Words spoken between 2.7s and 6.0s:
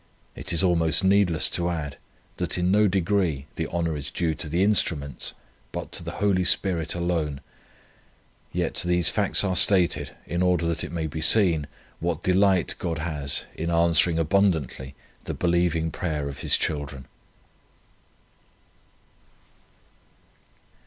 no degree the honour is due to the instruments, but